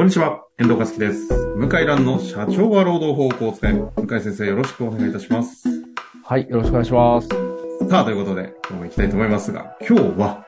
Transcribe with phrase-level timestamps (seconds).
[0.00, 1.28] こんにちは、遠藤和樹です。
[1.56, 3.74] 向井蘭の社長は労働法をこう使え。
[3.74, 5.68] 向井先生よろしくお願いいたします。
[6.24, 7.28] はい、よろしくお願いします。
[7.86, 10.46] さあ、ということで、今日も行きたいと思いますが、今日は、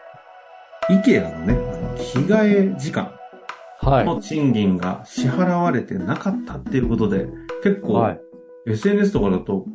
[0.88, 3.12] IKEA のね、あの着替え時間
[3.80, 4.06] はい。
[4.06, 7.28] の賃金が支払われてなかったっていうことで、
[7.62, 8.20] 結構、はい。
[8.68, 9.66] SNS とかだと、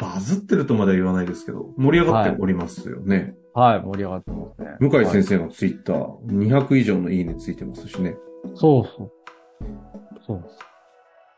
[0.00, 3.36] バズってるとまでは言わないですけど、盛り上がっておりますよね。
[3.54, 4.76] はい、盛り上がってますね。
[4.80, 5.36] 向井先生。
[5.36, 8.16] 生のツイッター、200以上のいいねついてますしね。
[8.54, 9.12] そうそう。
[10.26, 10.58] そうです。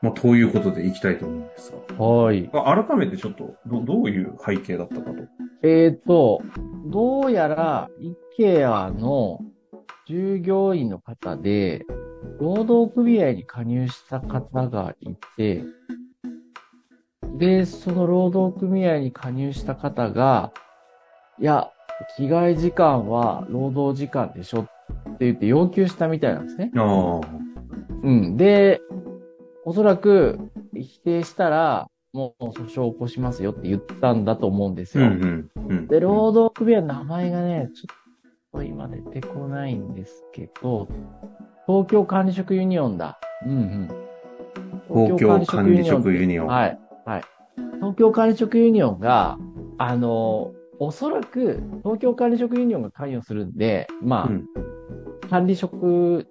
[0.02, 2.04] まあ、ということで行きたいと思うんですが。
[2.04, 2.50] はい。
[2.52, 5.16] あ改めてちょっとど、どういう背景だったかと。
[5.62, 6.42] えーと、
[6.86, 7.88] どうやら、
[8.38, 9.38] IKEA の
[10.08, 11.86] 従業員の方で、
[12.40, 15.62] 労働組合に加入した方がいて、
[17.38, 20.52] で、その労働組合に加入した方が、
[21.38, 21.70] いや、
[22.16, 24.64] 着替え時間は労働時間でしょっ
[25.18, 26.72] て言って要求したみたいなんですね。
[26.76, 27.51] ああ。
[28.02, 28.36] うん。
[28.36, 28.80] で、
[29.64, 30.38] おそらく
[30.74, 35.06] 否定したら、もう訴訟を起こしますよって言ったんだと思うんですよ。
[35.06, 35.68] うんうん。
[35.68, 35.88] うん。
[35.88, 37.86] で、労働組合の名前がね、ちょ
[38.58, 40.88] っと今出てこないんですけど、
[41.66, 43.18] 東京管理職ユニオンだ。
[43.46, 43.88] うんうん。
[44.88, 45.40] 東京管
[45.72, 46.46] 理職ユニオン。
[46.48, 46.78] はい。
[47.06, 47.22] はい。
[47.76, 49.38] 東京管理職ユニオンが、
[49.78, 54.46] あの、おそらく東京管理職ユニオンが関与するんで、まあ、うん
[55.30, 56.26] 管理職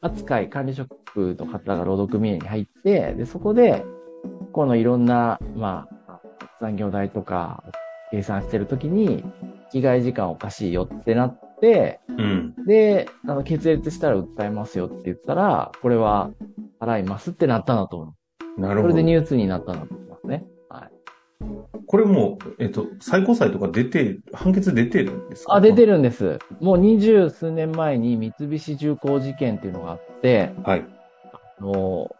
[0.00, 3.84] 扱い、管理職の方が労働組合に入って、で、そこで、
[4.52, 6.20] このいろんな、まあ、
[6.60, 7.64] 残業代とか
[8.10, 9.24] 計算してるときに、
[9.72, 12.54] 着替え時間おかしいよってなって、うん。
[12.66, 16.30] で、あの、決裂したら訴えますよって言ったら、これは
[16.80, 18.14] 払いますってなったんだと思
[18.58, 18.60] う。
[18.60, 18.92] なるほど。
[18.92, 20.44] それでニュースになったんだと思いますね。
[20.68, 20.90] はい。
[21.86, 25.54] これもう、えっと、最高裁とか出て、判決出てるんですか？
[25.54, 25.92] あ、出てる。
[25.92, 26.38] るんです。
[26.60, 30.84] もう二十数年前に三菱重工事件っていうのがあって、はい。
[31.60, 32.10] あの、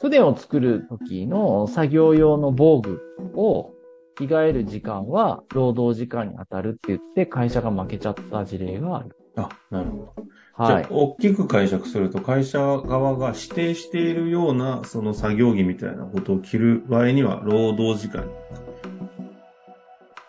[0.00, 3.00] 船を作る時の作業用の防具
[3.34, 3.72] を
[4.16, 9.16] 着替える時間は労働時間に当たるって言って会社が負けちゃった事例がある。
[9.36, 10.14] あ、なるほど。
[10.54, 10.88] はいじゃあ、。
[10.90, 18.26] 大きく解釈すると、会社側が指定しているような、その作業着みたいなことを着る場合には、労働時間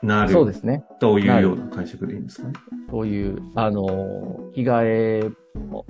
[0.01, 0.31] になる。
[0.31, 0.85] そうですね。
[0.99, 2.53] というような解釈でいいんですかね。
[2.89, 5.85] そういう、あの、着替えも、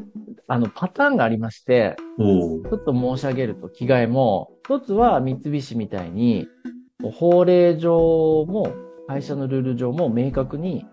[0.52, 6.46] あの、パターンがありまして、ちょっと申し上げると着替えも、一つは三菱みたいに、
[7.14, 8.74] 法令上も、
[9.08, 10.86] 会社のルール上も明確に、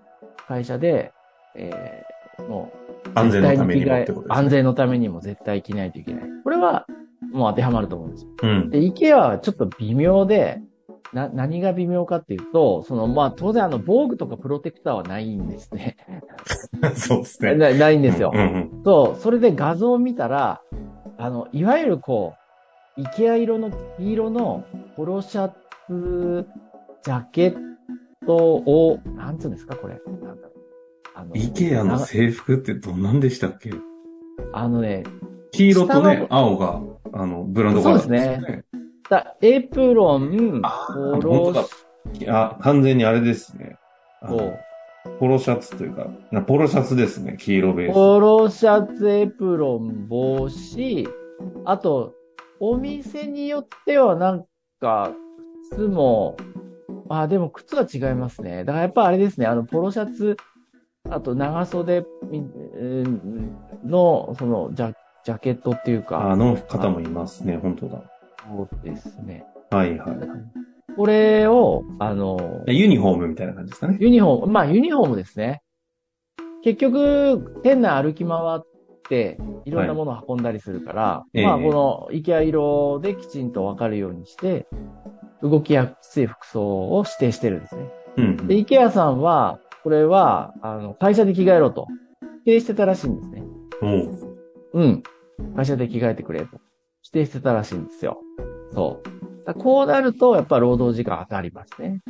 [0.46, 1.12] 会社で、
[1.56, 2.70] えー、も
[3.04, 4.36] う、安全のためにもってことですね。
[4.36, 6.22] 安全のためにも絶対着ないといけない。
[6.44, 6.86] これは、
[7.32, 8.30] もう当てはまると思うんですよ。
[8.40, 8.70] うん。
[8.70, 10.60] で、IKEA はちょっと微妙で、
[11.12, 15.96] な、何が微妙かっていうと、その、まあ、当然あの、防具とかプロテクターはないんですね。
[16.94, 17.54] そうですね。
[17.54, 18.30] なないんですよ。
[18.34, 18.82] うんうん。
[18.84, 20.60] そう、それで画像を見たら、
[21.16, 22.34] あの、いわゆるこ
[22.96, 24.64] う、イケア色の黄色の
[24.96, 25.50] ポロシャ
[25.86, 26.46] ツ、
[27.02, 27.56] ジャケッ
[28.26, 30.00] トを、なんつうんですか、これ。
[31.14, 33.70] あの、イケアの制服ってどんなんでしたっけ？
[34.52, 35.04] あのね、
[35.52, 36.80] 黄色と下ねの、青が、
[37.12, 38.64] あの、ブランドカラーそうですね。
[39.10, 41.64] だエプロン、ポロ本当だ
[42.28, 43.76] あ、完全にあれですね。
[45.18, 47.94] ポロシャツというか、なポロシャツですね、黄色ベース。
[47.94, 51.08] ポロシャツ、エプロン、帽子、
[51.64, 52.14] あと、
[52.60, 54.44] お店によってはなん
[54.80, 55.12] か、
[55.70, 56.36] 靴も、
[57.08, 58.64] あ、でも靴は違いますね。
[58.64, 60.36] だからやっぱあれですね、あの、ポロシャツ、
[61.10, 62.04] あと長袖
[63.84, 66.30] の、その、ジャジャケットっていうか。
[66.30, 68.02] あの方もいますね、本当だ。
[68.48, 69.44] そうですね。
[69.70, 70.18] はいはい。
[70.96, 73.98] これを、あの、ユニフォームみたいな感じですかね。
[74.00, 75.62] ユニフォーム、まあユニフォームですね。
[76.64, 78.60] 結局、店内歩き回っ
[79.08, 84.66] て、いろんなものを運んだりするから、ええまあこのイケア色できちんとわかるようにして、
[85.42, 87.90] 動きやすい服装を指定してるんですね。
[88.16, 88.48] うん。
[88.48, 91.86] で、イケアさんは、これは、あの、会社で着替えろと、
[92.44, 93.44] 指定してたらしいんですね。
[93.80, 94.38] おう
[94.72, 95.02] うん。
[95.54, 96.60] 会社で着替えてくれと。
[97.12, 98.20] 指定してたらしいんですよ。
[98.72, 99.00] そ
[99.46, 99.54] う。
[99.54, 102.02] こうなると、やっぱ労働時間当たりますね。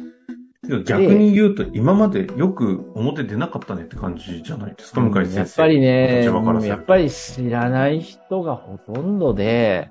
[0.85, 5.39] 逆に言うと、今までよく表出なかったねって感じじゃないですか、向井先生。
[5.39, 6.25] やっぱりね、
[6.67, 9.91] やっぱり知らない人がほとんどで、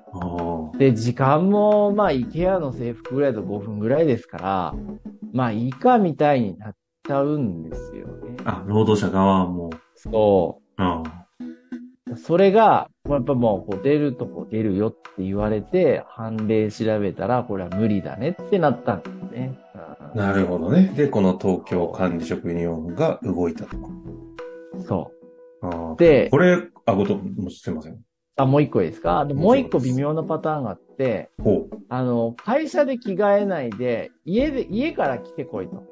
[0.78, 4.74] で、時間も、まあ、イケアの制服ぐらいだと5分ぐらいですから、
[5.32, 6.74] まあ、いいかみたいになっ
[7.06, 8.36] ちゃうんですよね。
[8.44, 9.70] あ、労働者側も。
[9.96, 11.02] そあ
[12.10, 12.16] う。
[12.16, 19.58] それが、やっぱもう、こう出るとこ出るよって言われて、判例調べたら、これは無理だねってなったんですね。
[19.74, 19.78] うん
[20.14, 20.90] なるほどね。
[20.96, 23.76] で、この東京管理職ユニオンが動いたと。
[24.86, 25.12] そ
[25.62, 25.96] う。
[25.98, 26.56] でこ、れ、
[26.86, 27.20] あ、ごと、
[27.50, 27.98] すいません。
[28.36, 29.26] あ、もう一個いいですか？
[29.26, 31.76] もう一個微妙なパターンがあって、ほう。
[31.90, 35.82] あの、会社で着替えないで、家で、家から来てこいと。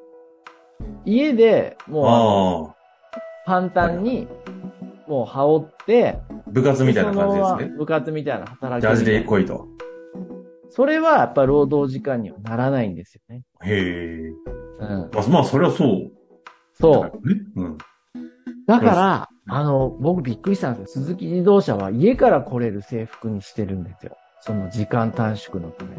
[1.05, 2.77] 家で、もう。
[3.45, 4.29] 簡単に、
[5.08, 6.19] もう羽織って、
[6.49, 7.76] 部活みたいな感じですね。
[7.76, 9.69] 部活みたいな働きジャージで来いと。
[10.70, 13.43] それはやっぱ労働時間にはならないんですよね。
[13.64, 14.32] へえ。
[14.81, 15.11] うん。
[15.12, 16.12] まあ、まあ、それはそう。
[16.75, 17.29] そう。
[17.29, 17.41] ね。
[17.56, 17.79] うん。
[18.67, 21.05] だから、あの、僕びっくりしたんですよ。
[21.05, 24.17] 鈴木自動車は家から来れる制服にしてるんですよ。
[24.41, 25.97] その時間短縮のため。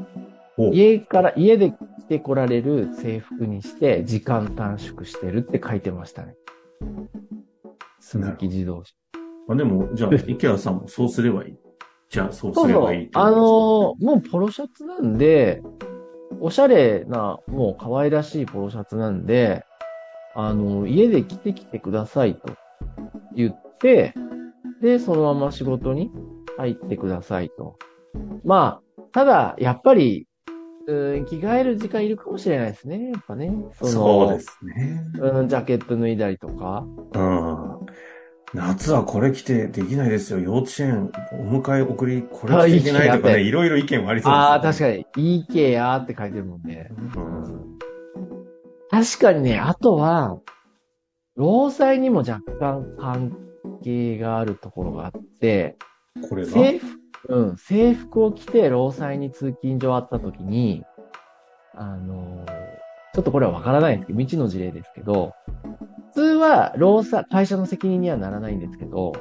[0.57, 1.75] お家から、家で着
[2.07, 6.35] て来られる制服にして、時間短縮してるって書いてましたね。
[8.07, 8.93] 鈴木自動車。
[9.49, 11.57] あでも、じゃあ、 池谷さんもそうすればいい。
[12.09, 13.11] じゃあ、そうすればいいって。
[13.19, 15.61] あのもうポロシャツなんで、
[16.39, 19.65] おしゃれな、もう可愛らしいポロシャツなんで、
[20.35, 22.53] あの、家で着てきてくださいと
[23.35, 24.13] 言って、
[24.81, 26.09] で、そのまま仕事に
[26.57, 27.75] 入ってくださいと。
[28.45, 30.26] まあ、ただ、やっぱり、
[30.87, 33.11] うん、着替える時間いるかもしれないですね。
[33.11, 33.49] やっぱね。
[33.49, 35.03] ですかのそうですね。
[35.19, 36.85] うん、ジャケット脱いだりとか。
[37.13, 37.85] うん。
[38.53, 40.39] 夏はこれ着てできないですよ。
[40.39, 44.45] 幼稚園、お迎え送り、これあ着ていけないとかね、いろいろ意見はありそうです、ね。
[44.45, 45.05] ああ、確かに。
[45.45, 46.89] IKEA って書いてるもんね。
[46.89, 47.77] うん。
[48.89, 50.39] 確かにね、あとは、
[51.35, 53.37] 労災にも若干関
[53.83, 55.11] 係があるところがあっ
[55.41, 55.75] て、
[56.29, 56.51] これが。
[56.51, 56.87] 制服、
[57.29, 60.83] うん、制服を着て労災に通勤所あった時に、
[61.73, 62.67] あのー
[63.17, 65.33] ちょっとこれはわからないんですけど、未知の事例ですけど、
[66.13, 69.13] 普通は労災、会社の責任にはならないんですけど、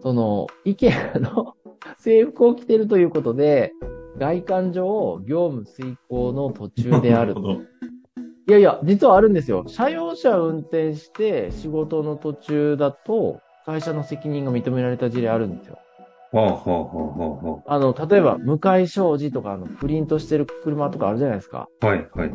[0.00, 1.54] その、意見の
[1.98, 3.72] 制服を着てるということで、
[4.18, 7.52] 外観上、業務遂行の途中である なるほど。
[7.54, 7.58] い
[8.52, 9.64] やいや、実はあるんですよ。
[9.66, 15.80] 車用車を運転して仕事の途中だと、会社の責任が認められた事例あるんですよ。
[16.30, 21.68] はあ、の、例えば、向かい障子とか、あの、プリントしてる車とかあるじゃないですか。
[21.80, 21.86] あ。
[21.86, 22.30] はい、はい。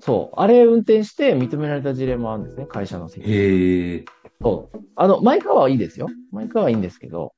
[0.00, 0.40] そう。
[0.40, 3.34] あれ運転して認められた事例もあるんですね、会社の責任。
[3.34, 4.04] へえ。
[4.42, 4.78] そう。
[4.96, 6.08] あの、マイカーはいいですよ。
[6.32, 7.34] マイカーはいいんですけど。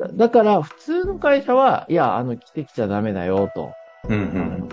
[0.00, 3.72] だだから、普通の会社は、いや、あの、着てきちゃダメだよ、と。
[4.08, 4.68] うん、うあんの。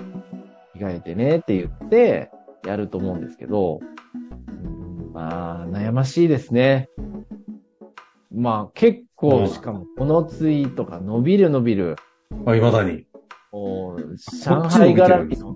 [0.73, 2.31] 着替えてねって言って、
[2.65, 6.89] やると思うんですけど、うんまあ、悩ましいですね。
[8.31, 11.95] まあ、結構、うんしかも、このツイートが伸びる伸びる、
[12.45, 13.05] あ、未だに。
[13.51, 15.55] もう上海絡みの。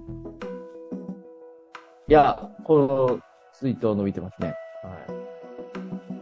[2.08, 3.20] いや、この
[3.54, 4.54] ツイート伸びてますね。
[4.84, 4.98] は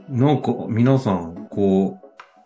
[0.09, 0.11] い。
[0.11, 1.99] なんか、皆さん、こ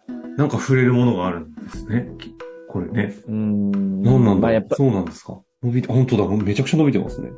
[0.07, 2.09] う、なんか触れるものがあるんですね。
[2.19, 2.35] き
[2.69, 3.15] これね。
[3.27, 4.01] うーん。
[4.01, 4.41] 何なんだ？
[4.41, 5.39] まあ、やっぱ、そうなんですか？
[5.63, 7.29] 伸びて、本当だ、めちゃくちゃ伸びてますね。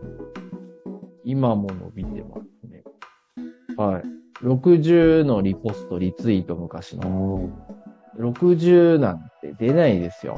[1.24, 2.84] 今も伸びてますね。
[3.78, 4.04] はい。
[4.46, 7.50] 60のリポスト、リツイート昔あの。
[8.20, 10.38] 60なんて出ないですよ。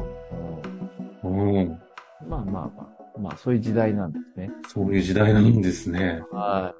[1.24, 1.28] あ。
[1.28, 1.58] うん。
[1.58, 1.80] うん、
[2.28, 4.50] まあまあまあ、まあそういう時代なんですね。
[4.68, 6.24] そういう時代なんですね。
[6.32, 6.74] は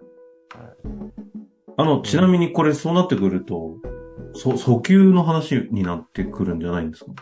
[1.76, 3.76] あの、ちなみにこれそうなってくると、
[4.34, 7.12] そ、訴求の話になってくるんじゃないんですか？
[7.12, 7.16] い。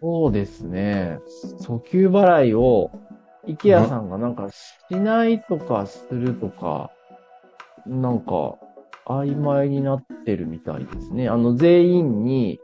[0.00, 1.18] そうですね。
[1.60, 2.90] 訴求払いを、
[3.46, 6.90] イケアさんがなんかしないとかするとか、
[7.86, 8.56] なんか
[9.06, 11.28] 曖昧になってるみたいですね。
[11.28, 12.60] あの全員に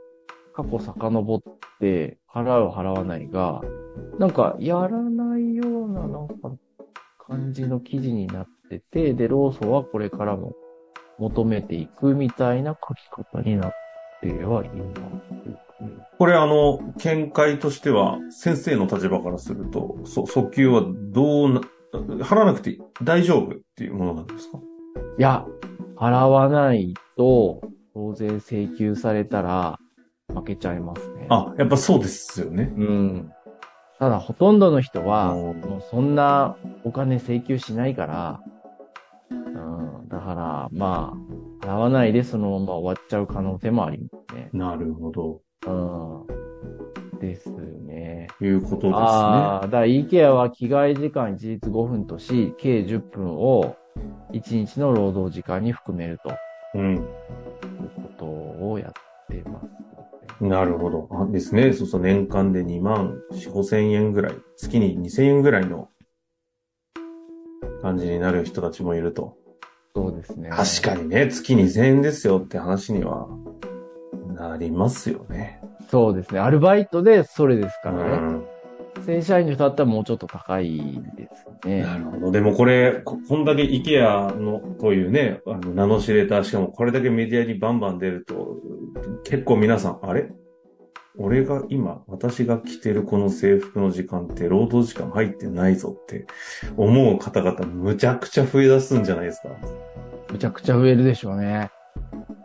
[0.55, 1.43] 過去遡っ
[1.81, 3.61] て払う払わないが、
[4.19, 6.35] なんかやらないようななんか
[7.26, 10.55] 感じの記事になってて、で、ローソンはこれからも
[11.19, 13.73] 求めていくみたいな書き方になっ
[14.21, 15.00] てはいます。
[16.19, 21.61] これあの、見解としては、先生の立場からすると、そ、訴求はどうな、
[22.25, 24.59] 払わなくて大丈夫っていうものなんですか？
[25.19, 25.45] いや、
[25.97, 27.61] 払わないと、
[27.95, 29.78] 当然請求されたら
[30.35, 31.26] 負けちゃいますね。
[31.28, 32.73] あ、やっぱそうですよね。
[32.76, 33.33] うん。
[33.99, 38.40] ただ、ほとんどの人は、うんもうそんなお金請求しないから、
[39.31, 40.09] うん。
[40.09, 41.12] だから、ま
[41.62, 44.49] あ、払わないでそのまま終わっちゃう可能性もありますね。
[44.54, 45.40] なるほど。
[45.66, 46.42] うん。
[47.21, 48.28] ですね。
[48.40, 48.92] いうことですね。
[48.92, 53.76] ああ、だから IKEA は着替え時間一律5分とし、計10分を
[54.33, 56.33] 1日の労働時間に含めると。
[56.75, 56.97] うん。
[56.97, 57.05] いう
[57.97, 58.93] ことをやっ
[59.29, 59.67] てます、
[60.43, 60.49] ね。
[60.49, 61.09] なるほど。
[61.12, 61.73] あですね。
[61.73, 65.89] そうそう、年間で2万4、5千円ぐらい、月に2千円ぐらいの
[67.83, 69.37] 感じになる人たちもいると。
[69.95, 70.49] そうですね。
[70.51, 73.29] 確かにね、月2千円ですよって話には
[74.29, 75.61] なりますよね。
[75.91, 76.41] そうですね。
[76.41, 78.51] アルバイトでそれですうからね。
[79.01, 79.05] ん。
[79.05, 80.79] 正社員の人だったらもうちょっと高い
[81.17, 81.29] で
[81.63, 81.83] すね。
[81.83, 82.31] なるほど。
[82.33, 88.57] でもこれ、ここんだけ IKEA のというね、あの名の知れた、しかもこれだけメディアにバンバン出ると、
[89.25, 90.29] 結構皆さん、あれ？
[91.19, 96.27] 俺が今、私が着てるこの制服の時間って労働時間入ってないぞって
[96.79, 99.51] 思う方々むちゃくちゃ増え出すんじゃないですか。
[100.31, 101.71] むちゃくちゃ増えるでしょうね。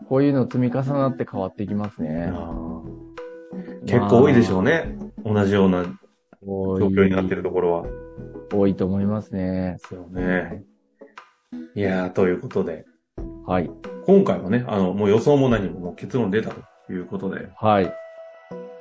[0.10, 2.30] こういうの積み重なって変わっていきますね。
[3.86, 4.98] 結構多いでしょうね。
[5.24, 5.86] 同じような
[6.48, 7.86] 状状況になってるところは。
[8.54, 9.78] 多いと思いますね。
[9.82, 10.64] ですよね。
[11.76, 12.86] いやー、ということで、
[13.46, 13.70] はい。
[14.06, 17.94] 今回はね、あの、もう予想も何ももう結論出たということで、はい。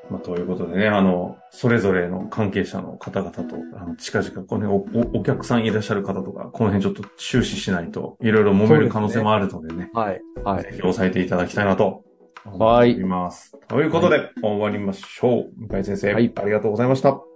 [0.09, 10.21] まあ、ということでね、あの、それぞれの関係者の方々と、あの、近々、この辺おおお客さんいらっしゃる方とか、この辺ちょっと注視しないと、いろいろ揉める可能性もあるのでね、はい。
[10.45, 10.63] はい。
[10.63, 12.05] ぜひ押さえていただきたいなと、
[12.45, 13.53] はい思います。
[13.67, 15.51] ということで、終わりましょう。
[15.69, 17.36] 向井先生、はいありがとうございました。